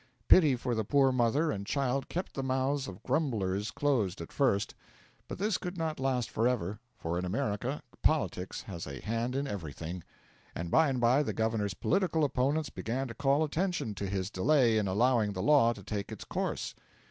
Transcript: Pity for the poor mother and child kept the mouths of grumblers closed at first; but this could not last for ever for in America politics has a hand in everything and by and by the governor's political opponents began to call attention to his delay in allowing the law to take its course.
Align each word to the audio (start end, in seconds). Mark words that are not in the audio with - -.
Pity 0.27 0.55
for 0.55 0.73
the 0.73 0.83
poor 0.83 1.11
mother 1.11 1.51
and 1.51 1.63
child 1.63 2.09
kept 2.09 2.33
the 2.33 2.41
mouths 2.41 2.87
of 2.87 3.03
grumblers 3.03 3.69
closed 3.69 4.19
at 4.19 4.31
first; 4.31 4.73
but 5.27 5.37
this 5.37 5.59
could 5.59 5.77
not 5.77 5.99
last 5.99 6.27
for 6.27 6.47
ever 6.47 6.79
for 6.97 7.19
in 7.19 7.23
America 7.23 7.83
politics 8.01 8.63
has 8.63 8.87
a 8.87 8.99
hand 9.01 9.35
in 9.35 9.45
everything 9.45 10.03
and 10.55 10.71
by 10.71 10.89
and 10.89 10.99
by 10.99 11.21
the 11.21 11.33
governor's 11.33 11.75
political 11.75 12.23
opponents 12.23 12.71
began 12.71 13.07
to 13.09 13.13
call 13.13 13.43
attention 13.43 13.93
to 13.93 14.07
his 14.07 14.31
delay 14.31 14.79
in 14.79 14.87
allowing 14.87 15.33
the 15.33 15.43
law 15.43 15.71
to 15.71 15.83
take 15.83 16.11
its 16.11 16.23
course. 16.25 16.73